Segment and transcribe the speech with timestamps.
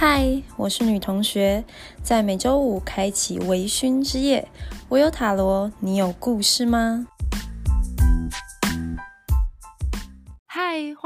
[0.00, 1.64] 嗨，我是女同学，
[2.04, 4.46] 在每周五开启微醺之夜。
[4.88, 7.08] 我有塔罗，你有故事吗？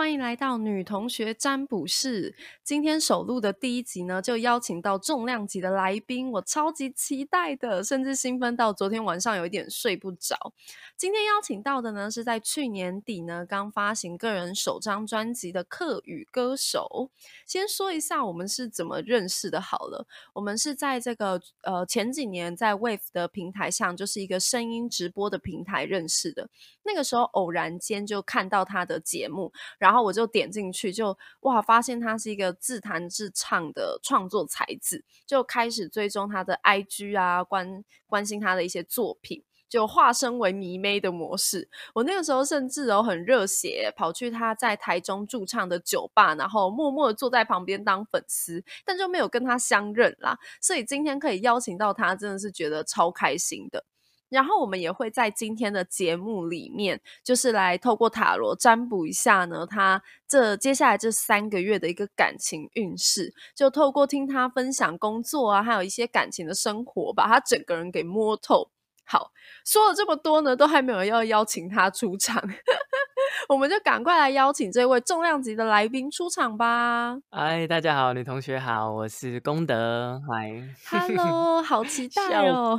[0.03, 2.35] 欢迎来到女同学占卜室。
[2.65, 10.53] 今天首录的第一集呢，就邀请到重量级的来宾，我超级期待的，甚至兴奋到昨天晚上有一点睡不着。
[10.97, 17.09] 今天邀请到的呢，是在去年底呢刚发行个人首张专辑的客语歌手。
[17.47, 26.51] 先说一下我们是怎么认识的，好了，我们是在这个呃前几年在 Wave 的平台上，就是一个声音直播的平台认识的。
[26.83, 29.53] 那个时候偶然间就看到他的节目。
[29.79, 41.69] 然然后我就点进去，就哇，发现他是一个自弹自唱的创作才子，就开始追踪他的 IG 啊，关关心他的一些作品，就化身为迷妹的模式。
[41.93, 50.39] 我那个时候甚至哦很热血，跑去他在台中驻唱的酒吧，然后默默的坐在旁边当粉丝，但就没有跟他相认啦。
[50.63, 53.85] 所以今天可以邀请到他，真的是觉得超开心的。
[54.33, 68.71] 然后我们也会在今天的节目里面，就是来透过塔罗占卜一下呢，他这接下来这三个月的一个感情运势，就透过听他分享工作啊，还有一些感情的生活，把他整个人给摸透。
[69.05, 69.31] 好，
[69.65, 72.43] 说了这么多呢，都还没有要邀请他出场。
[73.49, 77.17] 我们就赶快来邀请这位重量级的来宾出场吧！
[77.31, 80.21] 嗨，大家好，女同学好，我是功德。
[80.29, 82.79] 嗨，Hello，好期 待哦！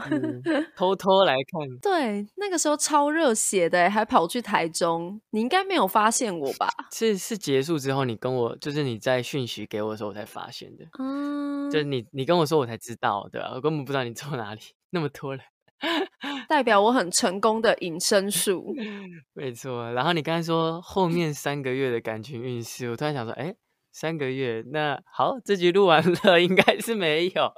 [0.75, 6.69] 偷偷来看，对，那个时候超热血的，还跑去台中，你应该没有发现我吧？
[6.91, 10.85] 是是结束之后，你跟我就是你在讯息给我的时候，我才发现的。
[10.99, 13.51] 嗯，就是你你跟我说，我才知道，对吧？
[13.53, 15.43] 我根本不知道你坐哪里，那么多人。
[16.47, 18.73] 代表我很成功的隐身术，
[19.33, 19.91] 没错。
[19.93, 23.53] 然后你刚才说后面三个月的感情运势，我突然想说，哎，
[23.91, 27.51] 三个月，那好，这集录完了，应该是没有。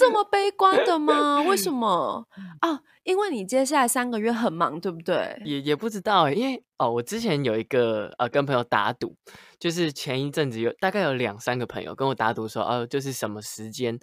[0.00, 1.42] 这么悲观的吗？
[1.46, 2.26] 为什么
[2.60, 2.80] 啊？
[3.04, 5.40] 因为你接下来三个月很忙，对不对？
[5.44, 9.14] 也也不知道，因为哦，我之前有一个呃，跟朋友打赌，
[9.58, 13.98] 就是前一阵子有大概有两三个朋友跟我打赌说，哦，就是什么时间，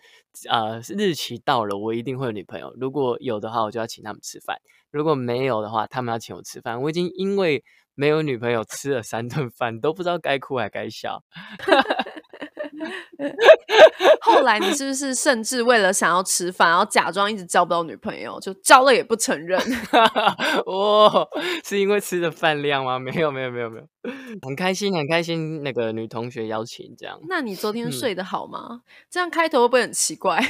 [0.50, 2.74] 呃，日期到了，我一定会有女朋友。
[2.80, 4.56] 如果有的话，我就要请他们吃饭；
[4.92, 6.82] 如果没有的话，他们要请我吃饭。
[6.82, 11.24] 我已经因为没有女朋友吃了三顿饭，都不知道该哭还该笑。
[14.22, 19.60] 后来你是不是甚至为了想要吃饭，然后假装一直交不到女朋友，就交了也不承认？
[20.66, 21.28] 哦，
[21.66, 23.00] 是因为吃的饭量吗？
[23.00, 23.88] 没有，没有，没有，没有，
[24.42, 25.64] 很开心，很开心。
[25.64, 27.20] 那个女同学邀请这样。
[27.28, 28.82] 那你昨天睡得好吗？
[29.10, 30.42] 这样开头会不会很奇怪？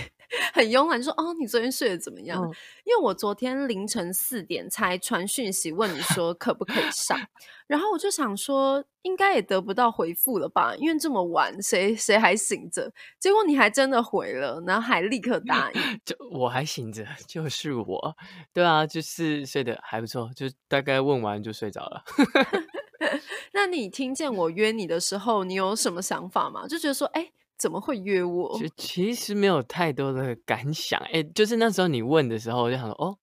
[0.53, 2.41] 很慵懒，说哦，你昨天睡得怎么样？
[2.83, 7.17] 因为我昨天凌晨四点才传讯息问你说可不可以上，
[7.67, 12.91] 然后我就想说应该也得不到回复了吧，因为这么晚谁谁还醒着？
[13.19, 15.81] 结果你还真的回了，然后还立刻答应。
[16.03, 18.15] 就我还醒着，就是我，
[18.53, 22.03] 对啊，就是睡得还不错，就大概问完就睡着了。
[23.53, 26.67] 那你听见我约你的时候，你有什么想法吗？
[26.67, 27.31] 就觉得说，哎。
[27.57, 28.57] 怎么会约我？
[28.59, 33.17] 就其实没有太多的感想，哎，就是那时候你问的时候，我就想说，哦，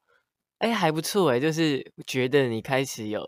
[0.58, 3.22] 哎，还不错，哎，就是觉得你开始有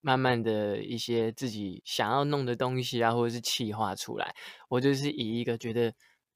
[0.00, 4.34] 慢慢的一些自己想要弄的东西啊，或者是企划出来，
[4.68, 5.92] 我就是以一个觉得。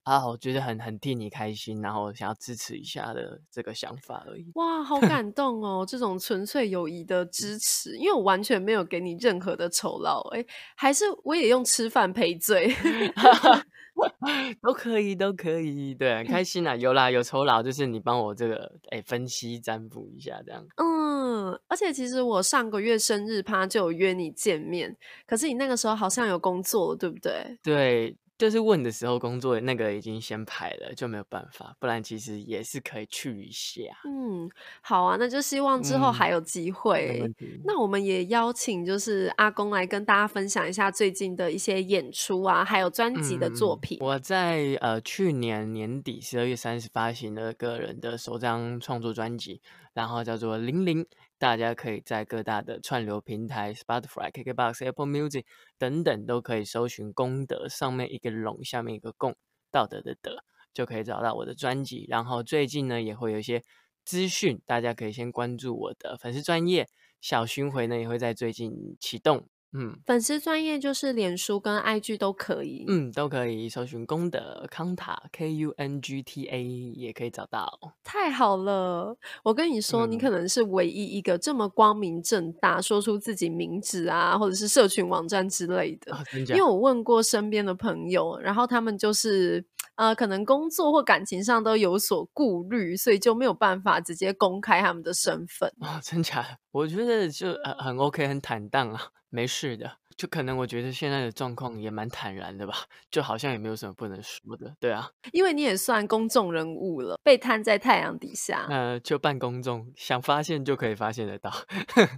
[0.07, 4.49] 啊，我觉得很很替你开心，然后想要支持一下的这个想法而已。
[4.55, 5.85] 哇，好 感动哦！
[5.85, 12.69] 这种纯粹友谊的支持，因为我完全没有给你任何的酬劳，哎，还是我也用吃饭赔罪，
[14.63, 20.65] 都可以，都可以，对，开心啊，有啦，有酬劳，就是你帮我这个哎分析占卜一下这样。
[20.77, 24.97] 嗯，而且其实我上个月生日趴就有约你见面，
[25.27, 27.59] 可是你那个时候好像有工作，对不对？
[27.63, 28.17] 对。
[28.39, 31.75] 就是问的时候，工作那个已经先排了，就没有办法。
[31.81, 33.83] 不然其实也是可以去一下。
[34.05, 34.51] 嗯，
[34.83, 37.23] 好啊，那就希望之后还有机会。
[37.65, 43.99] 那我们也邀请就是阿公来跟大家分享一下最近的一些演出啊，还有专辑的作品。
[44.01, 49.63] 我在呃去年年底十二月三十发行了个人的首张创作专辑，
[49.95, 51.05] 然后叫做《零零》。
[51.39, 55.45] 大家可以在各大的串流平台，Spotify、KKBox、Apple Music
[55.79, 59.37] 等等都可以搜寻“功德”，上面一个龙，下面一个共，
[59.71, 60.43] 道德的德，
[60.73, 62.07] 就可以找到我的专辑。
[62.09, 63.63] 然后最近呢，也会有一些
[64.05, 66.89] 资讯，大家可以先关注我的粉丝专业
[67.21, 69.47] 小巡回呢，也会在最近启动。
[69.77, 72.85] 嗯粉丝专业就是脸书跟 IG 都可以。
[72.89, 77.79] 嗯，都可以搜寻功德康塔 K U N G T A 也可以找到。
[78.05, 79.17] 太好了！
[79.43, 86.17] 我跟你说，你嗯可能是唯一一个这么光明正大说出自己名字啊，或者是社群网站之类的。
[86.49, 86.63] 因为？
[86.63, 89.65] 我问过身边的朋友，然后他们就是
[89.97, 95.69] 呃，可能工作或感情上都有所顾虑，所以就没有办法直接公开他们的身份。
[95.81, 96.49] 哦，真假的？
[96.73, 99.99] 我觉得就很很 OK，很坦荡啊，没事的。
[100.17, 102.73] 就可能我觉得现在的状况也蛮坦然的吧，
[103.11, 104.75] 就好像也没有什么不能说的。
[104.81, 108.67] 对啊，因为你也算公众人物了，被摊在太阳底下。
[108.71, 111.53] 那就办公众，想发现就可以发现得到。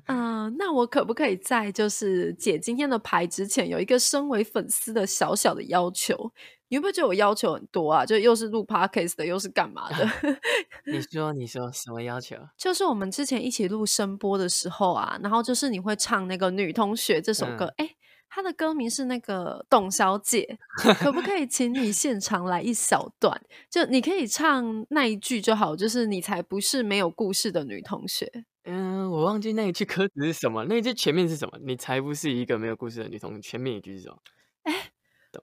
[0.07, 6.33] 嗯、 那我可不可以在就是解今天的牌之前，有一个身为粉丝的小小的要求？
[6.69, 8.05] 你会不会觉得我要求很多啊？
[8.05, 10.09] 就又是录 podcast 的，又是干嘛的？
[10.87, 12.37] 你说，你说什么要求？
[12.57, 17.91] 就是我们之前一起录声波的时候啊，然后就是你会唱那个《女同学》这首歌，嗯哎、
[18.29, 20.59] 它的歌名是那个董小姐，
[21.01, 23.41] 可不可以请你现场来一小段？
[23.71, 28.45] 就你可以唱那一句就好，就是你才不是没有故事的女同学。
[28.65, 31.59] 嗯，我忘记那一句歌词是什么，那一句前面是什么？
[31.65, 33.41] 你才不是一个没有故事的女同学。
[33.41, 34.19] 前面一句是什么？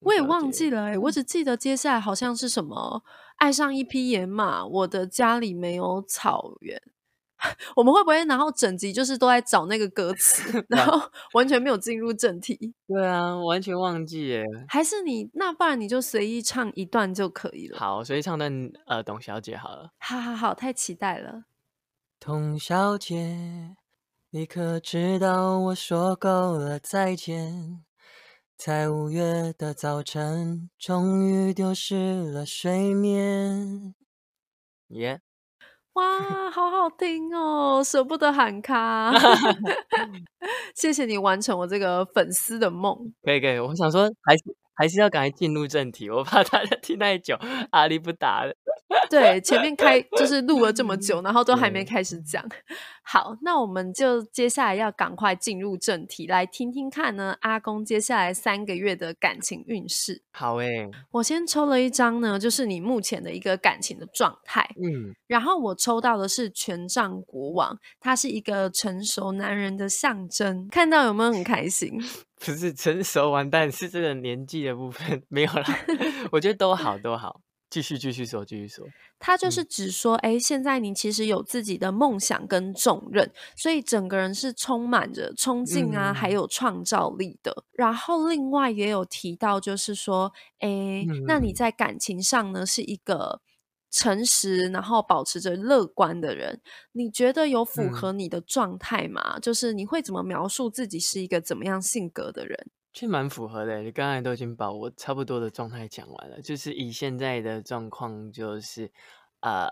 [0.02, 3.04] 我也忘记了、欸，我只记得接下来好像是什么
[3.38, 6.82] 爱上一匹野马，我的家里没有草原。
[7.76, 11.00] 我们会不会然后整集就是都在找那个歌词， 然后
[11.34, 12.74] 完全没有进入正题？
[12.88, 14.44] 对啊，完全忘记耶。
[14.68, 17.78] 还是你那不然你就随意唱一段就可以了。
[17.78, 19.90] 好，随意唱段呃董小姐好了。
[20.00, 21.44] 好好好，太期待了。
[22.20, 23.76] 董小姐，
[24.32, 27.85] 你可知道我说够了再见？
[28.58, 33.94] 在五月的早晨，终于丢失了睡眠。
[34.88, 35.20] 耶、
[35.94, 39.12] 哇，好好听哦，舍不得喊卡。
[40.74, 43.14] 谢谢你完成我这个粉丝的梦。
[43.22, 44.44] 可以可以，我想说还是
[44.74, 47.38] 还是要赶快进入正题，我怕大家听太久，
[47.72, 48.56] 阿力不打了。
[49.10, 52.44] 对，前面开就是录了这么久，然后都还没开始讲。
[53.04, 60.24] 好，那我们就接下来要赶快进入正题，来听听看呢，阿公接下来三个月的感情运势。
[60.32, 64.68] 好诶、我先抽了一张呢，就是你目前的一个感情的状态。
[64.82, 70.68] 嗯，然后我抽到的是权杖国王，他是一个成熟男人的象征。
[70.70, 72.00] 看到有没有很开心？
[72.44, 75.64] 不是成熟完蛋，是这个年纪的部分 没有啦。
[76.32, 77.40] 我觉得都好都好，
[77.76, 78.88] 继续继续说继续说。
[79.20, 87.66] 他就是只说，哎、现在你其实有自己的梦想跟重任，所以整个人是充满着冲劲啊，还嗯有创造力的。
[87.74, 93.42] 然后另外也有提到，就是说，哎、那你嗯在感情上呢是一个
[93.92, 96.62] 诚实，然后保持着乐观的人。
[96.94, 99.38] 你觉得有符嗯合你的状态吗？
[99.42, 102.70] 就是你会怎么描述自己是一个怎么样性格的人？
[102.96, 106.42] 其实蛮符合的，你刚才都已经把我差不多的状态讲完了。
[106.42, 108.90] 就是以现在的状况，就是
[109.42, 109.70] 呃，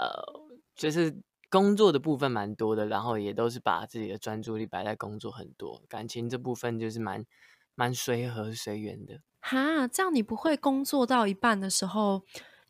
[0.76, 7.24] 就是工作的部分蛮多的，然后也都是把自己的专注力摆在工作很多，感情这部分就是蛮
[7.76, 9.22] 蛮随和随缘的。
[9.40, 12.24] 哈，这样你不会工作到一半的时候，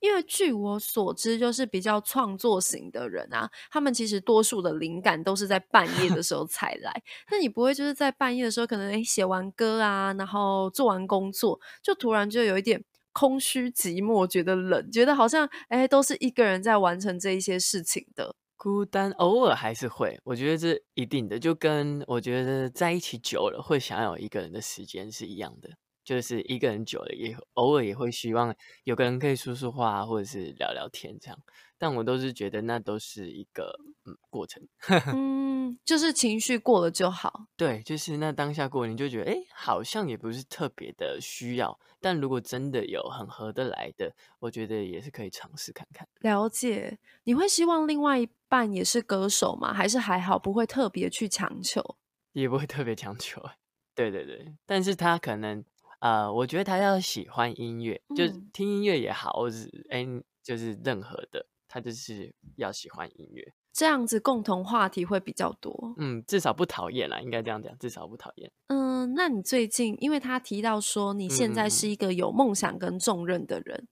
[0.04, 6.92] 因为据我所知，就是比较创作型的人啊，他们其实多数的灵感都是在半夜的 时候才来。
[7.32, 12.84] 那你不会就是在半夜的时候，可能诶写完歌啊，然后做完工作，就突然就有一点
[13.14, 18.36] 空虚寂寞，觉得冷，觉得好像诶都是一个人在完成这一些事情的。
[18.58, 25.70] 孤单偶尔还是会，我觉得这一定的，就跟我觉得在一起久了会想要有一个人的时间是一样的。
[26.04, 31.40] 就是一个人久了，也偶尔也会希望有个人可以说说话，或者是聊聊天这样。
[31.78, 34.66] 但我都是觉得那都是一个嗯过程。
[35.14, 37.48] 嗯，就是情绪过了就好。
[37.58, 41.78] 对，就是那当下过，你就觉得哎，诶好像也不是特别的需要。
[42.00, 46.08] 但如果真的有很合得来的，我觉得也是可以尝试看看。
[46.22, 49.74] 了解，你会希望另外一半也是歌手吗？
[49.74, 51.98] 还是还好，不会特别去强求？
[52.32, 53.42] 也不会特别强求。
[53.96, 55.64] 对对对，但是他可能
[56.04, 60.06] 呃，我觉得他要喜欢音乐，就是嗯听音乐也好，或者是哎，
[60.44, 63.54] 就是任何的，他就是要喜欢音乐。
[63.72, 65.96] 这样子共同话题会比较多。
[65.98, 68.52] 嗯，至少不讨厌啦，应该这样讲，至少不讨厌。
[68.68, 73.88] 嗯，那你最近，因为他提到说你现在是一个有梦想跟重任的人，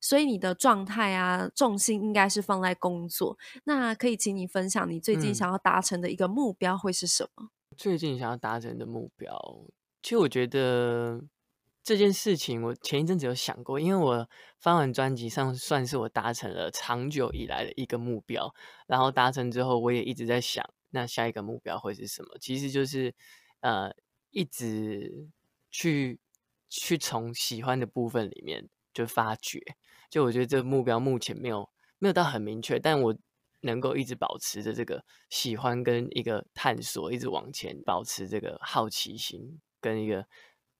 [0.00, 3.38] 所以你的状态啊，重心应该是放在工作。
[3.62, 7.50] 那可以请你分享你最近嗯想要达成的一个目标会是什么？
[7.76, 9.38] 最近想要达成的目标，
[10.02, 11.22] 其实我觉得
[11.84, 14.28] 这件事情，我前一阵子有想过，因为我
[14.60, 18.54] 发完专辑上算是我达成了长久以来的一个目标，
[18.86, 22.38] 然后达成之后，我也一直在想，那下一个目标会是什么？
[22.40, 23.12] 其实就是
[23.62, 23.92] 呃，
[24.30, 25.28] 一直
[25.72, 26.20] 去
[26.68, 29.60] 去从喜欢的部分里面就发掘。
[30.08, 33.16] 就我觉得这个目标目前没有没有到很明确，但我
[33.62, 40.24] 能够一直保持着这个喜欢跟一个探索，一直往前，保持这个好奇心跟一个。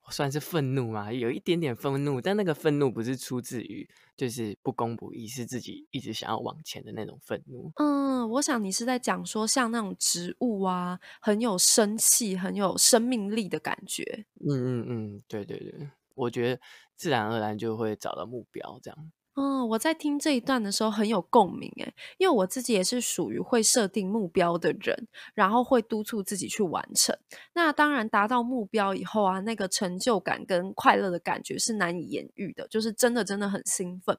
[0.09, 7.71] 算是愤怒嘛，有一点点愤怒，但那个愤怒不是出自于就是不公不义，是自己一直想要往前的那种愤怒。
[7.77, 14.25] 嗯，我想你是在讲说像那种植物啊，很有生气、很有生命力的感觉。
[14.41, 16.61] 嗯嗯嗯，对对对，我觉得
[16.95, 19.11] 自然而然就会找到目标这样。
[19.35, 27.17] 嗯，我在听这一段的时候很有共鸣诶，因为我自己也是属于会设定目标的人，然后会督促自己去完成。
[27.53, 34.15] 那当然达到目标以后啊，那个成就感跟快乐的感觉是难以言喻的，就是真的真的很兴奋。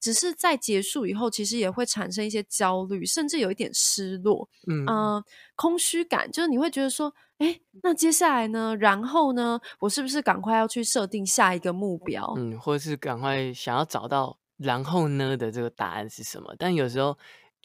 [0.00, 5.22] 只是在结束以后，其实也会产生一些焦虑，甚至有一点失落，嗯，
[5.54, 8.74] 空虚感，就是你会觉得说，哎，那接下来呢？
[8.76, 9.60] 然后呢？
[9.78, 12.34] 我是不是赶快要去设定下一个目标？
[12.36, 14.36] 嗯，或者是赶快想要找到。
[14.56, 16.54] 然后呢的这个答案是什么？
[16.58, 17.16] 但有时候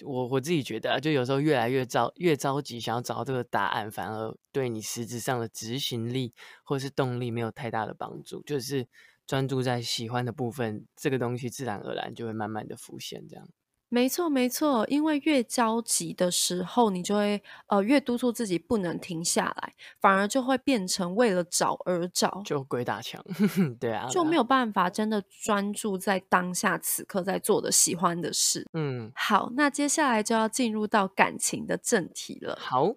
[0.03, 6.33] 我我自己觉得，啊就有时候越来越着越着急，想要找到这个答案，反而对你实质上的执行力
[6.63, 8.41] 或是动力没有太大的帮助。
[8.43, 8.87] 就是
[9.27, 13.47] 专注在喜欢的部分，这个东西自然而然就会慢慢的浮现，这样。
[13.93, 23.21] 没错，没错，因为越焦急的时候，你就会呃越督促自己不能停下来，反而就会变成为了找而找，就鬼打墙。
[23.81, 28.65] 对啊，就没有办法真的专注在当下此刻在做的喜欢的事。
[28.71, 32.57] 嗯，好，那接下来就要进入到感情的正题了。
[32.61, 32.95] 好。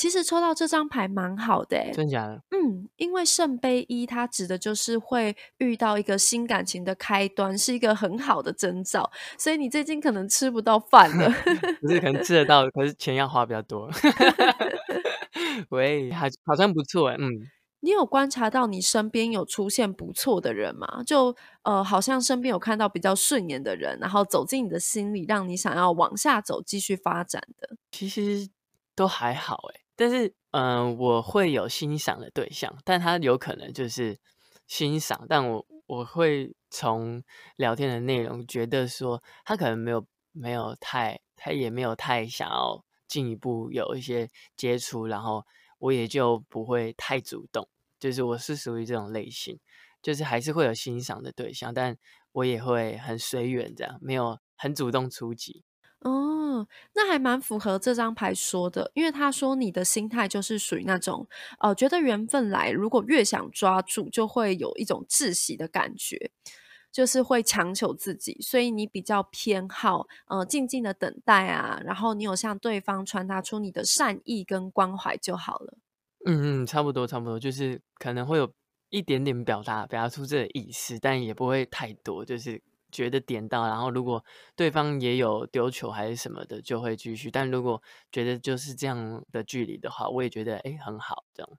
[0.00, 2.42] 其实抽到这张牌蛮好的，真假的？
[2.52, 9.12] 嗯，因为圣杯一它指的就是会遇到一个新感情的开端，是一个很好的征兆。
[9.36, 11.30] 所以你最近可能吃不到饭了，
[11.82, 13.90] 不是可能吃得到，可是钱要花比较多。
[15.68, 17.28] 喂，还好像不错哎，嗯。
[17.80, 21.02] 你有观察到你身边有出现不错的人吗？
[21.06, 27.76] 就呃，好像身边有看到比较顺眼的人，然后走进你的心里，让你想要往下走，继续发展的。
[27.90, 28.48] 其实。
[28.96, 34.18] 都还好诶，但是嗯，我会有欣赏的对象，但他有可能就是
[34.66, 37.22] 欣赏，但我我会从
[37.56, 44.26] 聊天的内容觉得说他可能没有没有太他也没有太想要进一步有一些
[44.56, 45.44] 接触，然后
[45.78, 49.60] 我也就不会太主动，就是我是属于这种类型，
[50.00, 51.94] 就是还是会有欣赏的对象，但
[52.32, 55.62] 我也会很随缘这样，没有很主动出击。
[56.02, 61.28] 哦，那还蛮符合这张牌说的，因为他说你的心态就是属于那种，
[61.58, 66.30] 呃，觉得缘分来，如果越想抓住，就会有一种窒息的感觉，
[66.90, 75.76] 就是会强求自己，所以你比较偏好，呃，静静的等待啊，然后你有向对方传达出你的善意跟关怀就好了。
[76.24, 78.50] 嗯嗯，差不多差不多，就是可能会有
[78.88, 82.62] 一点点表达表达出这个意思，但也不会太多，就是。
[82.90, 87.30] 觉得点到，然后如果对方也有丢球还是什么的，就会继续。
[87.30, 91.50] 但如果觉得就是这样的距离的话，我也觉得哎很好，这样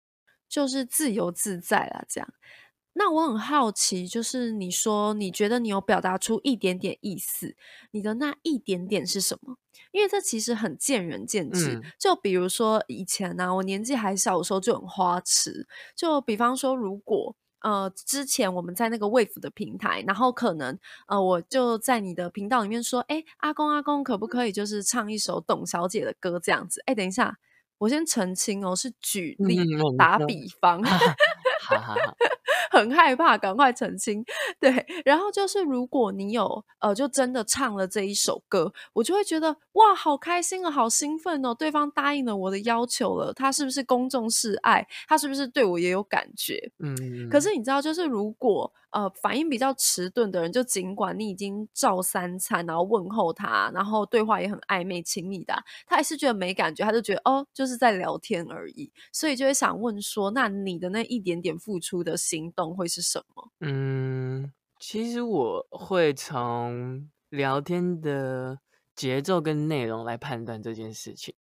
[0.47, 2.05] 就是自由自在啦。
[2.09, 2.33] 这样，
[2.93, 7.55] 那我很好奇，就是你说你觉得你有表达出一点点意思，
[7.91, 9.57] 你的那一点点是什么？
[9.91, 11.81] 因为这其实很见仁见智。
[11.97, 15.67] 就比如说以前呢，我年纪还小的时候就很花痴。
[15.95, 20.77] 就比方说，如果呃，之前我们在那个 Wave 的平台，然后可能
[21.07, 26.81] 呃，我就在你的频道里面说，哎，阿公阿公，可不可以就是唱一首董小姐的歌这样子？
[26.85, 27.37] 哎，等一下，
[27.77, 29.57] 我先澄清哦，是举例
[29.97, 30.83] 打比方。
[30.83, 30.97] 好
[31.79, 32.17] 好 好。
[32.71, 34.25] 很害怕，赶快澄清。
[34.59, 41.53] 对，然后就是如果你有呃，就真的唱了这一首歌，我就会觉得哇，好开心啊，好兴奋哦！
[41.53, 44.87] 对方答应了我的要求了，他是不是公众示爱？
[45.07, 46.71] 他是不是对我也有感觉？
[46.79, 47.29] 嗯。
[47.29, 48.71] 可是你知道，就是如果。
[48.91, 55.53] 呃，反应比较迟钝的人，就尽管你已经照三餐，然后问候他，然后对话也很暧昧亲密的，
[55.87, 63.51] 他还是觉得没感觉，他就觉得哦，就是在聊天而已，所以就会想问说，那你的那一点点付出的行动会是什么？
[63.61, 68.59] 嗯，其实我会从聊天的
[68.95, 71.33] 节奏跟内容来判断这件事情。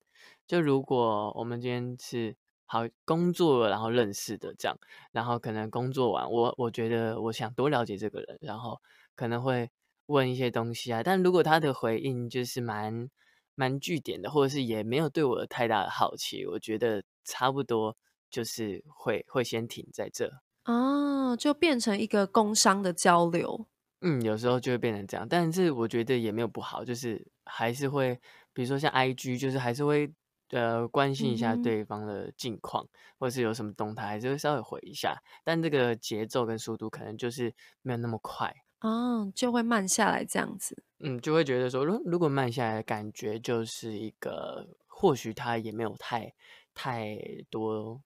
[0.46, 2.36] 就如果我们今天是。
[2.72, 4.78] 好，工作然后认识的这样，
[5.10, 8.80] 然后可能工作完，我我觉得我想多了解这个人，然后
[9.16, 9.68] 可能会
[10.06, 11.02] 问一些东西啊。
[11.02, 13.10] 但如果他的回应就是蛮
[13.56, 17.96] 蛮据点的，或者是也没有对我有太大的好奇，我觉得差不多
[18.30, 20.30] 就是会会先停在这。
[20.64, 23.66] 哦，就变成一个工商的交流。
[24.02, 28.20] 嗯，有时候就会变成这样，但是我觉得也没有不好，就是还是会，
[28.52, 30.12] 比如说像 I G，就是还是会。
[30.50, 32.86] 呃关心一下对方的近况，
[33.18, 38.54] 或者是有什么动态，还是会稍微回一下，但这个节奏跟速度可能就是没有那么快。
[38.80, 40.82] 哦，就会慢下来这样子。
[41.00, 46.32] 嗯，就会觉得说，如如果慢下来，感觉就是一个，或许他也没有太
[46.72, 47.18] 太
[47.50, 48.00] 多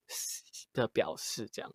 [0.72, 1.72] 的表示，这样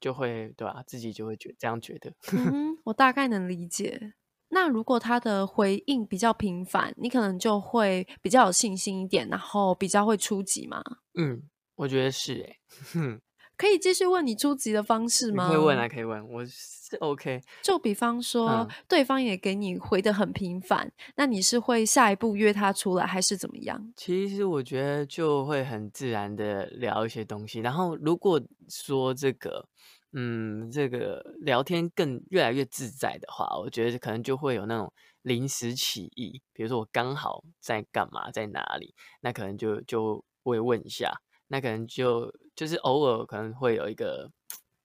[0.00, 2.14] 就会对吧、自己就会觉这样觉得。
[2.32, 4.14] 嗯，我大概能理解。
[4.54, 10.80] 那如果他的回应比较频繁，你可能就会比较有信心一点，然后比较会出击嘛。
[11.14, 11.42] 嗯，
[11.74, 12.56] 我觉得是诶、
[12.92, 13.20] 哼，
[13.56, 15.48] 可以继续问你出击的方式吗？
[15.48, 17.40] 你可以问啊，可以问，我是 OK。
[17.62, 23.92] 就比方说，嗯对方也给你回的很频繁，那你是会下一步约他出来，还是怎么样？
[23.96, 29.68] 其实我觉得就会很自然的聊一些东西，然后如果说这个，
[30.16, 34.92] 嗯，这个聊天更越来越自在的话，我觉得可能就会有那种
[35.22, 41.12] 临时起意，比如说我刚好在干嘛，在哪里，那可能就就会问一下，
[41.48, 44.30] 那可能就就是偶尔可能会有一个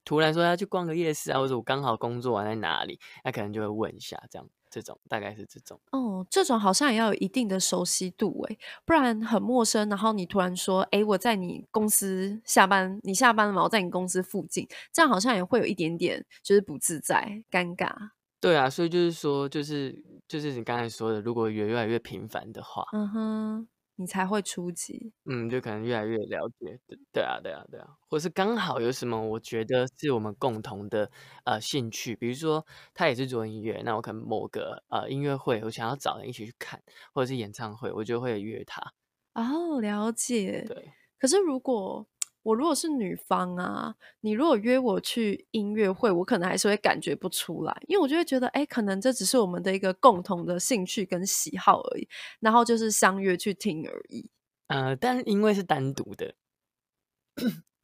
[0.03, 4.50] 突然说要去逛个夜市啊，或者我刚好工作完在哪里，那可能就会问一下，这样。
[4.69, 5.79] 这种大概是这种。
[5.91, 9.88] 哦，这种好像也要有一定的熟悉度诶，不然很陌生。
[9.89, 13.63] 然后你突然说：“哎，我在你公司下班，你下班了吗？
[13.63, 17.89] 我在你公司附近。”这样好像也会有一点点就是不自在、尴尬。
[18.41, 23.67] 对啊，所以就是说，就是就是你刚才说的，如果越越来越频繁的话，嗯哼，
[24.00, 25.12] 你才会出击。
[25.25, 31.12] 嗯，就可能越来越了解，对对啊，对啊，对啊，或是刚好有什么，我觉得是我们共同的
[31.44, 36.82] 呃兴趣，比如说他也是做音乐，那我可能某个呃音乐会，我想要找人一起去看，
[37.13, 38.82] 或者是演唱会，我就会约他。
[39.34, 40.63] 哦，了解。
[40.65, 42.08] 对，可是如果
[42.50, 52.08] 我如果是女方啊，你如果约我去音乐会，我可能还是会感觉不出来，因为我就会觉得，哎，可能这只是我们的一个共同的兴趣跟喜好而已，
[52.39, 54.32] 然后就是相约去听而已。
[54.68, 56.34] 呃，但因为是单独的，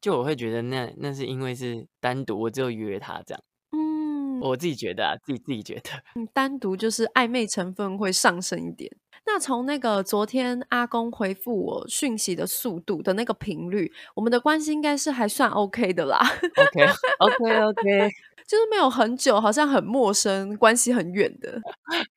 [0.00, 5.90] 就我会觉得那那是因为是单独，我只有约他这样，嗯，我自己觉得啊，自己自己觉得。
[6.16, 8.90] 嗯单独就是暧昧成分会上升一点。
[9.26, 16.18] 那从那个昨天阿公回复我讯息的速度的那个频率，我们的关系应该是还算 OK 的啦
[16.56, 16.86] ，OK
[17.18, 18.10] OK OK，
[18.46, 21.60] 就是没有很久，好像很陌生，关系很远的，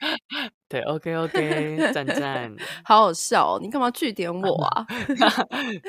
[0.70, 2.56] 对 OK OK， 赞赞。
[2.84, 3.60] 好好笑哦！
[3.60, 4.86] 你干嘛据点我啊？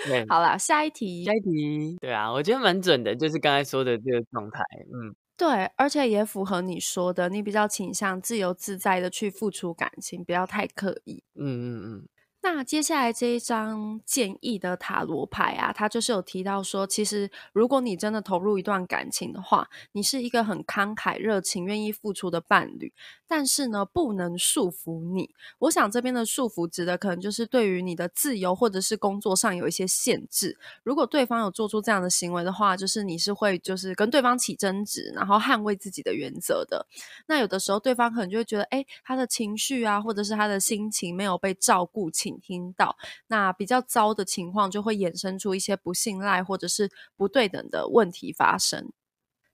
[0.06, 1.34] 对，好啦，下一题下。
[1.34, 11.22] 一题，对啊，我觉得蛮准的，就是刚才说的这个状态，嗯，对，而且也符合你说的，你比较倾向自由自在的去付出感情，不要太刻意。
[11.34, 12.08] 嗯嗯嗯，
[12.42, 22.92] 那接下来这一张建议的塔罗牌啊，它就是有提到说，其实如果你真的投入一段感情的话，你是一个很慷慨、热情、愿意付出的伴侣，
[23.28, 25.34] 但是呢，不能束缚你。
[25.58, 30.56] 我想这边的束缚指的可能就是对于你的自由或者是工作上有一些限制。
[30.82, 36.86] 如果对方有做出这样的行为的话，就是你是会就是跟对方起争执，然后捍卫自己的原则的。
[37.26, 42.96] 那有的时候对方可能就会觉得，哎，他的情绪啊，或者是他的心情没有被照顾清、听到，
[43.28, 48.92] 那比较糟的情况就会衍生出一些不信赖或者是不对等的问题发生。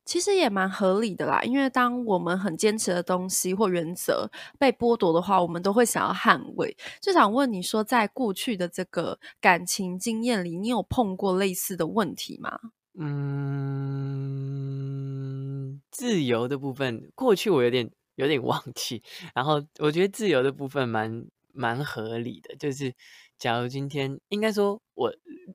[0.04, 6.76] 其实也蛮合理的啦，因为当我们很坚持的东西或原则被剥夺的话，我们都会想要捍卫。
[7.00, 12.56] 就想问你说，在过去的这个感情经验里，你有碰过类似的问题吗？
[12.96, 13.02] 嗯，
[15.90, 19.02] 自由的部分，过去我有点有点忘记，
[19.34, 22.94] 然后我觉得自由的部分蛮蛮合理的，就是
[23.38, 25.12] 假如今天应该说，我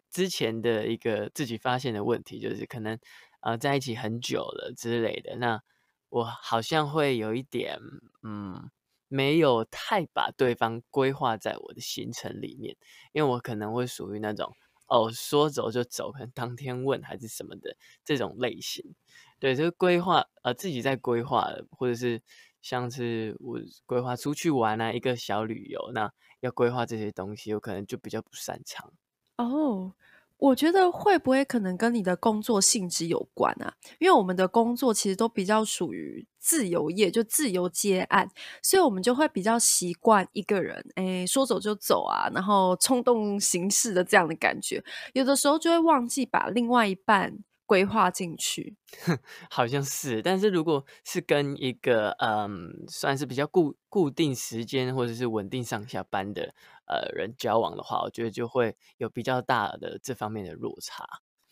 [0.10, 2.98] 之前的一个自己发现的问题，就是可能
[3.42, 5.62] 呃在一起很久了之类的，那
[6.10, 7.80] 我好像会有一点
[8.24, 8.70] 嗯。
[9.14, 12.78] 没有太把对方规划在我的行程里面，
[13.12, 14.50] 因为我可能会属于那种
[14.88, 18.96] 哦说走就走，可能当天问还是什么的这种类型。
[19.38, 22.22] 对，就是规划呃自己在规划，或者是
[22.62, 28.91] 像是我规划出去玩啊，一个小旅游，那要规划这些东西，我可能就比较不擅长。
[29.38, 29.93] 哦，
[30.38, 33.74] 我觉得会不会可能跟你的工作性质有关啊？
[34.00, 38.30] 因为我们的工作其实都比较属于自由业，就自由接案，
[38.62, 47.39] 所以我们就会比较习惯一个人，哎，说走就走啊，然后冲动行事的这样的感觉，有的时候就会忘记把另外一半
[47.72, 48.76] 规划进去。
[49.50, 56.54] 好像是，但是如果是跟一个嗯，算是比较固固定时间或者是稳定上下班的
[56.86, 61.06] 呃人交往的话，我觉得就会有比较大的这方面的落差。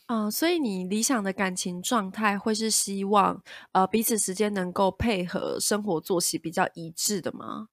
[0.07, 7.67] 嗯，所以你理想的感情状态会是希望，呃，彼此时间能够配合，生活作息比较一致的吗？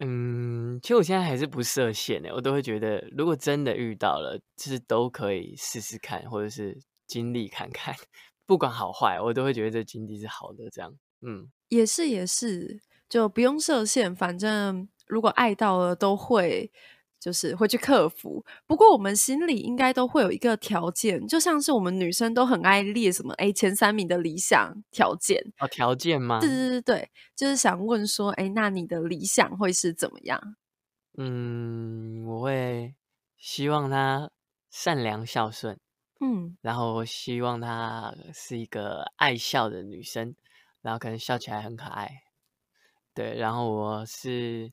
[0.00, 6.80] 嗯，其实我现在还是不设限的，我都会觉得，如果真的遇到了，就是都可以试试看，或者是
[7.12, 7.94] 经历看看，
[8.46, 10.70] 不管好坏，我都会觉得这经历是好的。
[10.70, 16.72] 这样，嗯，也是也是，就不用设限，反正如果爱到了，都会
[17.20, 18.44] 就是会去克服。
[18.66, 26.40] 不过我们心里应该都会有一个条件，就像是我们女生都很爱列什么哎前三名的理想条件哦，条件吗？
[26.40, 30.56] 对对对对，就是想问说，哎，那你的理想会是怎么样？
[31.18, 32.94] 嗯，我会
[33.36, 34.30] 希望他
[34.70, 35.78] 善良孝顺，
[36.22, 40.36] 嗯，然后我希望她是一个爱笑的女生，
[40.80, 42.22] 然后可能笑起来很可爱。
[43.14, 44.72] 对，然后我是，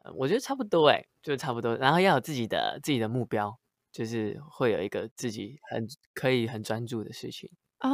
[0.00, 1.74] 呃我觉得差不多哎，就差不多。
[1.76, 3.58] 然后要有自己的自己的目标，
[3.92, 7.50] 就是会有一个自己很可以很专注的事情。
[7.80, 7.88] 哦，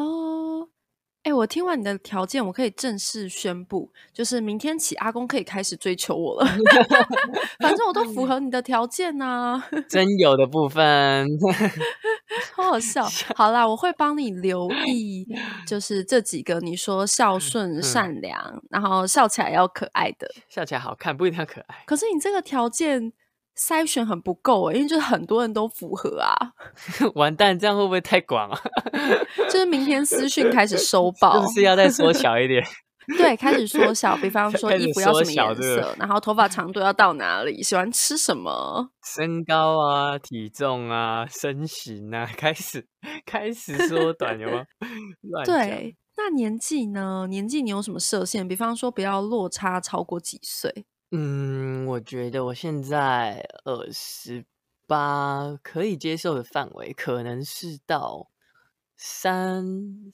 [1.22, 6.46] 哎，我听完你的条件，我可以正式宣布，就是明天起，阿公可以开始追求我了。
[7.60, 11.28] 反正我都符合你的条件呐、 真有的部分，
[12.56, 13.08] 好好笑。
[13.36, 15.24] 好啦，我会帮你留意，
[15.64, 20.28] 就是这几个你说孝顺、嗯善良，然后笑起来要可爱的。
[20.48, 21.84] 笑起来好看，不一定要可爱。
[21.86, 23.12] 可是你这个条件
[23.56, 26.34] 筛选很不够因为就是很多人都符合啊。
[27.14, 28.58] 完蛋，这样会不会太广啊？
[29.50, 32.64] 就是明天私讯开始收 是报不，是要再缩小一点？
[33.18, 38.90] 对，开始缩小，比方说衣服要什么颜这个色，然后头发长度要到哪里，喜欢吃什么。
[39.04, 42.86] 身高啊、体重啊、身形啊，开始
[43.26, 44.64] 开始缩短，有吗？
[45.44, 47.26] 对，那年纪呢？
[47.28, 48.46] 年纪你有什么设限？
[48.46, 50.86] 比方说不要落差超过几岁。
[51.14, 54.46] 嗯，我觉得我现在二十
[54.86, 58.30] 八可以接受的范围，可能是到
[58.96, 59.62] 三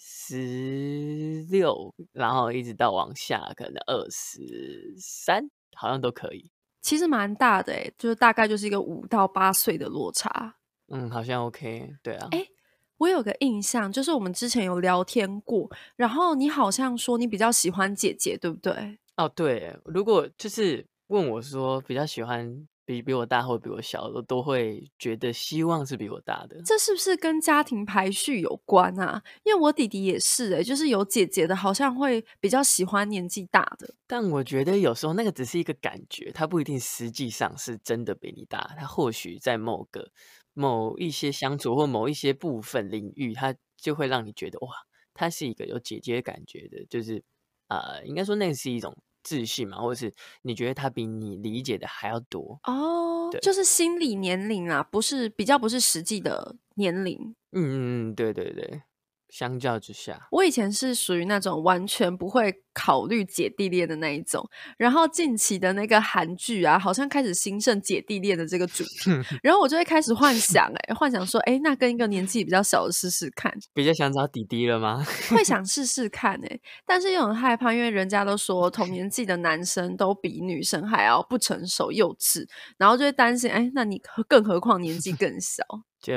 [0.01, 6.51] 十六，然后一直到往下，可能二十三，好像都可以。
[6.81, 10.57] 其实蛮大的诶，就是大概就是一个五到八岁的落差。
[10.89, 12.27] 嗯，好像 OK，对啊。
[12.33, 12.51] 诶
[12.97, 18.99] 我有个印象，就是我们之前有聊天过，然后你好像说你比较喜欢姐姐，对不对？
[19.19, 26.63] 哦，对，如果就是问我说比较喜欢比比我大或比我小的，都会觉得希望是比我大的。
[26.63, 29.21] 这是不是跟家庭排序有关啊？
[29.43, 33.93] 因为我弟弟也是哎，就是有姐姐的，好像会比较喜欢年纪大的。
[34.07, 38.73] 但我觉得有时候那个只是一个感觉，他不一定实际上是真的比你大。
[38.79, 40.13] 他或许在某个
[40.55, 44.69] 某一些相处或某一些部分领域，他就会让你觉得哇，
[45.13, 47.25] 他是一个有姐姐感觉的，就是
[47.67, 52.59] 呃，应该说那是一种自信嘛，或者是你觉得他比你理解的还要多。
[52.65, 57.35] 哦，就是心理年龄啊，不是比较不是实际的年龄。
[57.53, 58.83] 嗯嗯嗯，对对对，
[59.29, 69.11] 相较之下，我以前是属于那种完全不会考虑姐弟恋的那一种，然后近期的那个韩剧啊，好像开始兴盛姐弟恋的这个主题，
[69.43, 75.05] 然后我就会开始幻想、欸，幻想说，哎、那跟一个年纪比较小的试试看，比较想找弟弟了吗？
[75.31, 82.47] 会想试试看、欸，但是又很害怕，因为人家都说同年纪的男生都比女生还要不成熟幼稚，
[82.79, 85.63] 然后就会担心，哎、那你更何况年纪更小，
[86.01, 86.15] 就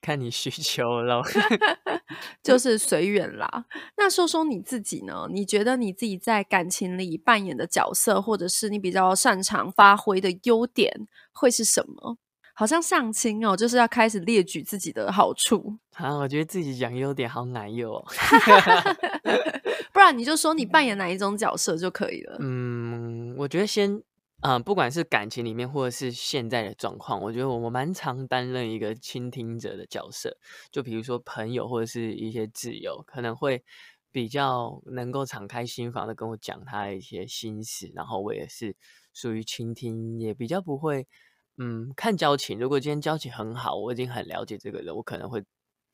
[0.00, 1.22] 看你需 求咯。
[2.42, 3.64] 就是随缘啦。
[3.96, 5.26] 那说说你自己呢？
[5.30, 12.18] 你觉得你自己在感情里扮演的角色，或者是你比较擅长发挥的优点会是什么？
[12.56, 18.04] 好像相亲哦，就是要开始列举自己的好处，啊，我觉得自己讲优点好难哟哦。
[19.92, 22.36] 不然你就说你扮演哪一种角色就可以了。
[22.38, 24.00] 嗯，我觉得先，
[24.46, 30.36] 嗯、不管是感情里面或者是现在的状况，我觉得我我蛮常担任一个倾听者的角色。
[30.70, 33.64] 就比如说朋友或者是一些挚友，可能会
[34.12, 38.76] 比较能够敞开心房的跟我讲他的一些心事，然后我也是
[39.14, 41.06] 属于倾听，也比较不会，
[41.56, 42.58] 嗯，看交情。
[42.58, 45.42] 如果今天交情很好，我已经很了解这个人，我可能会。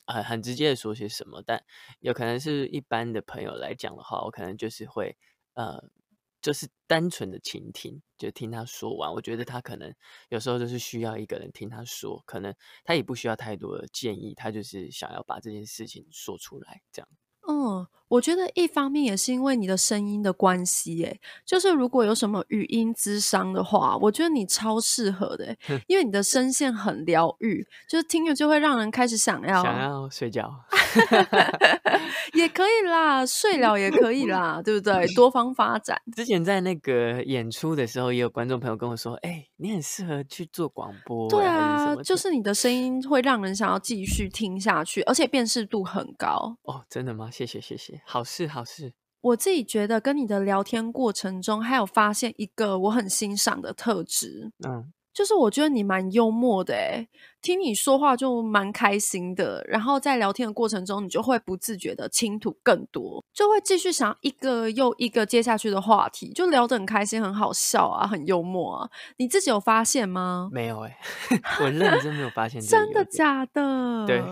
[0.06, 1.62] 很很直接的说些什么，但
[2.00, 5.16] 有可能是一般的朋友来讲的话，我可能就是会
[5.54, 5.80] 呃，
[6.42, 9.12] 就是单纯的倾听，就听他说完。
[9.12, 9.94] 我觉得他可能
[10.28, 17.08] 有时候就是需要一个人听他说，可能他也不需要太多的建议，他就是想要把这件事情说出来，这样。
[17.48, 30.52] 嗯，我觉得一方面也是因为你的声音的关系，诶，就是如果有什么语音之商的话，我觉得你超适合的，因为你的声线很疗愈，就是听着就会让人开始想要，想要睡觉，
[32.34, 35.06] 也可以啦，睡了也可以啦，对不对？
[35.14, 35.96] 多方发展。
[36.16, 46.56] 之前在那个演出的时候，也有观众朋友跟我说：“哎、你很适合去做广播、对啊，就是你的声音会让人想要继续听下去，而且辨识度很高。
[46.62, 47.30] 哦，真的吗？
[47.30, 48.92] 谢谢谢谢，好事好事。
[49.20, 57.06] 我自己觉得跟你的聊天过程中，还有发现一个我很欣赏的特质，嗯，就是我觉得你蛮幽默的诶，
[57.42, 68.88] 听你说话就蛮开心的，然后在聊天的过程中，你就会不自觉的倾吐更多，就会继续想一个又一个接下去的话题，就聊得很开心，很好笑啊，很幽默啊。
[69.18, 70.48] 你自己有发现吗？
[70.50, 70.98] 没有哎、
[71.60, 74.06] 我认真没有发现真的假的？
[74.06, 74.22] 对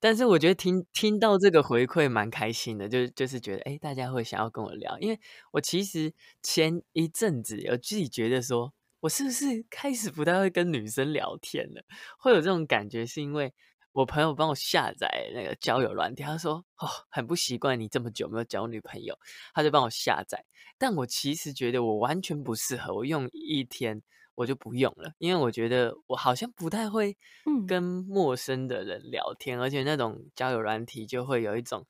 [0.00, 5.20] 但是我觉得听听到这个回馈蛮开心的，就就是觉得哎，大家会想要跟我聊，因为
[5.52, 11.84] 我其实前一阵子有自己觉得说，我是不是开始不太会跟女生聊天了？
[12.18, 13.52] 会有这种感觉，是因为
[13.92, 19.18] 我朋友帮我下载那个交友软件，他说哦，很不习惯你这么久没有交女朋友，
[19.52, 20.44] 他就帮我下载。
[20.78, 24.00] 但我其实觉得我完全不适合，我用一天
[24.40, 31.86] 我就不用了，因为我觉得我好像不太会嗯跟陌生的人聊天，而且那种交友软体就会有一种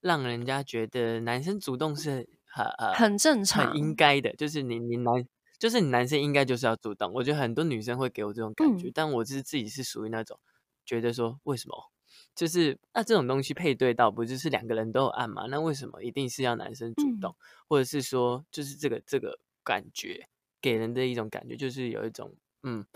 [0.00, 5.24] 让人家觉得男生主动是很呃很正常，很应该的，就是你你男
[5.60, 7.12] 就是你男生应该就是要主动。
[7.12, 10.36] 我觉得很多女生会给我这种感觉，嗯但我是自己是属于那种
[10.84, 11.92] 觉得说为什么？
[12.34, 15.46] 就是那这种东西配对到不就是两个人都有按嘛？
[15.46, 17.36] 那为什么一定是要男生主嗯动？
[17.68, 20.26] 或者是说就是这个这个感觉
[20.62, 22.86] 给人的一种感觉，就是有一种嗯，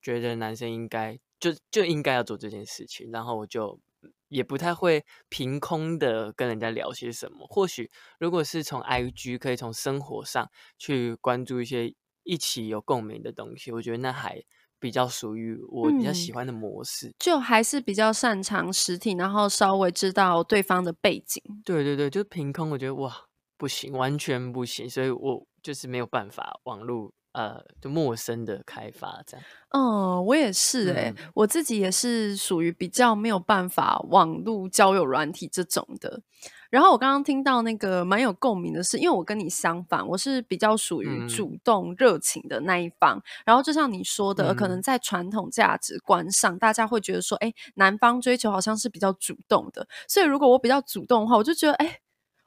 [0.00, 7.46] 觉得男生应该就就应该要做这件事情，然后我就嗯也不太会凭空的跟人家聊些什么。
[7.48, 14.42] 或许如果是从 IG 可以从生活上去关注一些一起有共鸣的东西，我觉得那还
[14.78, 17.12] 比较属于我比较喜嗯欢的模式。
[17.18, 21.42] 就还是比较擅长实体，然后稍微知道对方的背景。
[21.64, 29.46] 对对对，就凭空，我觉得哇不行，完全不行，所以我就是没有办法网络呃就陌生的开发这样。
[29.70, 36.22] 嗯，我也是诶、嗯我自己也是属于比较没有办法网络交友软体这种的。
[36.68, 43.22] 然后我刚刚听到那个蛮有共鸣的是，因为我跟你相反，我是比较属于嗯主动热情的那一方。
[43.44, 49.86] 然后就像你说的，可能嗯在传统价值观上，大家会觉得说，哎，男方追求好像是比较主动的。
[50.08, 52.00] 所以如果我比较主动的话，我就觉得，哎，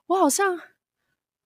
[0.08, 0.60] 我好像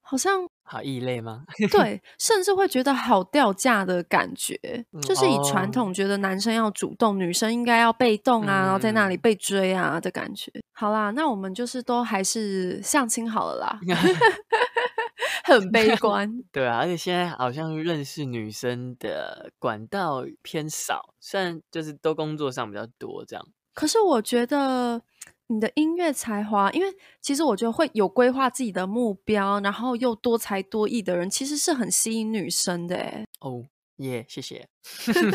[0.06, 1.44] 好像好异类吗？
[1.72, 4.54] 对，甚至会觉得好掉价的感觉，
[4.92, 10.52] 嗯就是以传哦统觉得男生要主动，女生应该要被动啊，然后在那里嗯被追啊的感觉。
[10.72, 13.80] 好啦，那我们就是都还是相亲好了啦，
[15.44, 16.30] 很悲观。
[16.52, 23.46] 对啊，而且现在好像认识女生的管道偏少，虽然就是都工作上比较多这样。
[23.72, 25.02] 可是我觉得
[25.48, 26.88] 你的音乐才华，因为
[27.20, 33.26] 其实我觉得会有规划自己的目标，然后又多才多艺的人，其实是很吸引女生的诶。
[33.40, 33.64] 哦，
[33.96, 34.66] 耶、谢谢，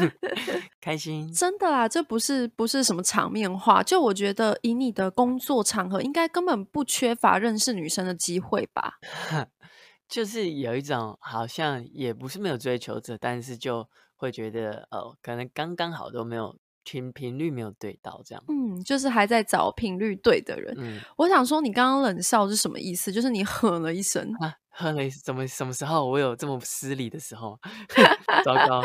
[0.82, 1.32] 开心。
[1.32, 8.95] 真的啦，这不是不是什么场面话，就我觉得以你的工作场合，应该根本不缺乏认识女生的机会吧？
[10.10, 18.44] 就是有一种好像也不是没有追求者，但是就会觉得哦，可能刚刚好都没有频频率没有对到这样。
[18.48, 20.74] 嗯，就是还在找频率对的人。
[20.78, 23.12] 嗯我想说，你刚刚冷笑是什么意思？
[23.12, 24.32] 就是你 哼了一声。
[24.39, 27.60] 啊，喝了一怎么什么时候我有这么失礼的时候？
[28.45, 28.82] 糟糕。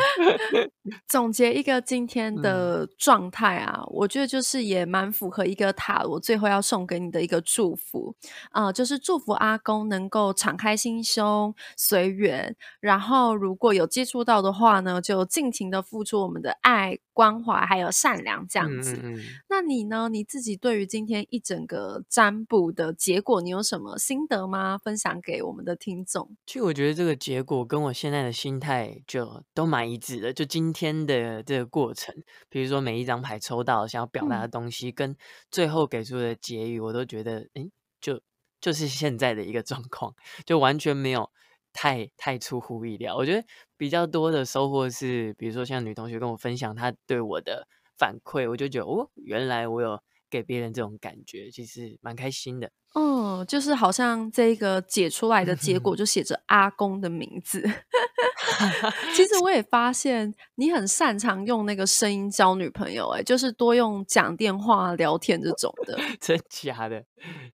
[1.07, 8.15] 总结一个今天嗯的状态啊，我觉得就是也蛮符合一个塔罗最后要送给你的一个祝福
[8.51, 18.95] 啊、呃就是祝福阿公能够敞开心胸、随缘，然后如果有接触到的话呢，就尽情的付出我们的爱、关怀还有善良这样子。
[19.01, 19.21] 嗯嗯嗯。
[19.49, 20.09] 那你呢？
[20.09, 24.77] 你自己对于今天一整个占卜的结果，你有什么心得吗？
[24.77, 26.35] 分享给我们的听众。
[26.45, 30.33] 其实我觉得这个结果跟我现在的心态就都蛮一致的。
[30.33, 32.15] 就今天的这个过程，
[32.49, 35.15] 比如说每一张牌抽到想要表达的嗯东西，跟
[35.51, 38.21] 最后给出的结语，我都觉得，诶，就
[38.61, 40.13] 就是现在的一个状况，
[40.45, 41.29] 就完全没有
[41.73, 43.15] 太太出乎意料。
[43.15, 43.45] 我觉得
[43.77, 52.71] 比较多的收获是，比如说像女同学跟我分享她对我的反馈，我就觉得哦，原来我有给别人这种感觉，其实蛮开心的。
[52.95, 57.61] 嗯，就是好像这个解出来的结果 就写着阿公的名字。
[59.13, 65.99] 其实我也发现你很擅长用那个声音交女朋友、欸，就是多用讲电话聊天这种的。
[66.21, 67.03] 真假的，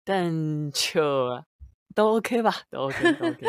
[0.03, 1.43] 但就
[1.95, 3.47] 都 OK 吧，都 OK，都 OK。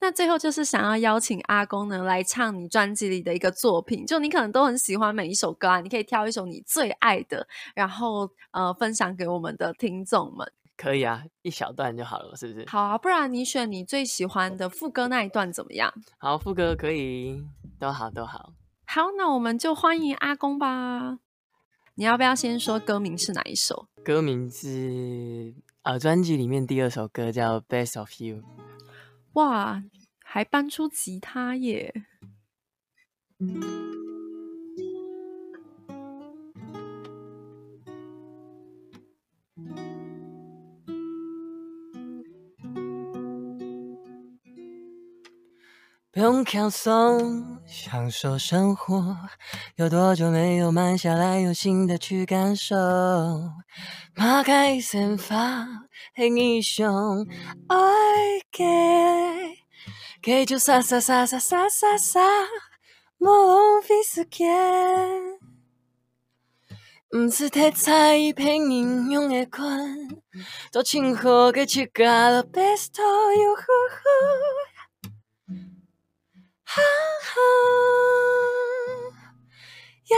[0.00, 10.50] 那最后就是想要邀请阿公呢来唱你专辑里的一个作品，就你可能都很喜欢每一首歌啊，你可以挑一首你最爱的，然后呃分享给我们的听众们。
[10.76, 12.66] 可以啊，一小段就好了，是不是？
[12.68, 15.92] 好啊，不然你选你最喜欢的副歌那一段怎么样？
[16.18, 17.44] 好，副歌可以，
[17.78, 18.52] 都好，都好。
[18.86, 21.18] 好，那我们就欢迎阿公吧。
[21.94, 23.86] 你要不要先说歌名是哪一首？
[24.04, 28.38] 歌名是呃，专辑里面第二首歌叫《Best of You》。
[29.34, 29.82] 哇，
[30.24, 31.92] 还搬出吉他耶！
[46.12, 49.16] 不用放松，享受生活。
[49.74, 52.76] 有多久没有慢下来，用心的去感受？
[54.14, 55.66] 马开散发，
[56.14, 57.26] 黑英雄，
[57.66, 57.76] 爱
[58.52, 58.64] 给
[60.24, 62.22] 给就洒洒洒洒洒洒洒，
[63.18, 64.48] 莫浪费时间。
[67.14, 69.68] 唔是太在意拼命用的款，
[70.72, 73.54] 多庆贺给起家了，best of you。
[76.64, 76.80] 哈
[77.20, 77.40] 哈，
[80.08, 80.16] 耶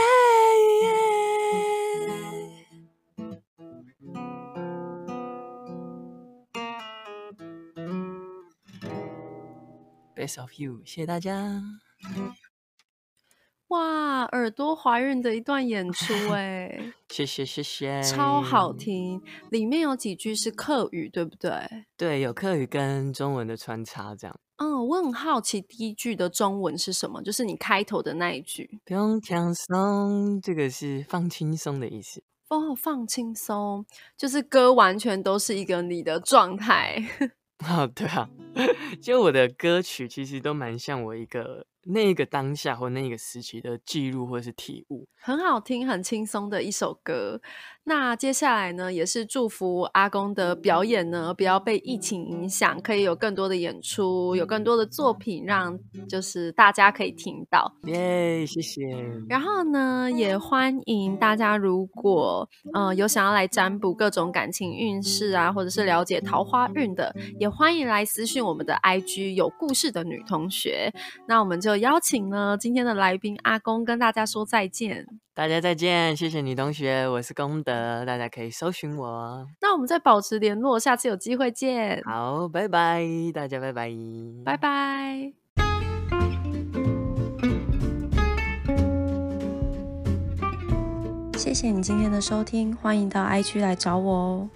[10.17, 11.61] ！Best of you，谢谢大家。
[13.67, 19.21] 哇，耳朵怀孕的一段演出哎， 谢谢谢谢，超好听。
[19.51, 21.51] 里面有几句是客语，对不对？
[21.95, 24.39] 对，有客语跟中文的穿插，这样。
[24.55, 28.79] 嗯，我很好奇第一句的中文是什么，就是你开头的那一句。
[28.85, 32.23] 不用放松，这个是放轻松的意思。
[32.47, 33.85] 哦，放轻松，
[34.17, 36.95] 就是歌完全都是一个你的状态。
[37.67, 38.29] 哦，对啊，
[39.01, 41.65] 就我的歌曲其实都蛮像我一个。
[41.87, 47.41] 那个当下或那个时期的记录或者是体悟，很好听，很轻松的一首歌。
[47.85, 57.73] 那接下来呢，也是祝福阿公的表演呢，不要被疫情影响，可以有更多的演出，有更多的作品，让就是大家可以听到。
[57.83, 58.81] 耶，谢谢。
[59.29, 70.91] 然后呢，也欢迎大家，如果呃有想要来占卜各种感情运势啊，或者是了解桃花运的，也欢迎来私讯我们的 IG 有故事的女同学。
[71.25, 75.05] 那我们就邀请呢今天的来宾阿公跟大家说再见。
[75.33, 79.45] 大家再见，谢谢女同学，我是功德，大家可以搜寻我。
[79.61, 82.01] 那我们再保持联络，下次有机会见。
[82.03, 83.91] 好，拜拜，大家拜拜，
[84.43, 85.33] 拜拜。
[91.37, 94.49] 谢谢你今天的收听，欢迎到 I 区来找我哦。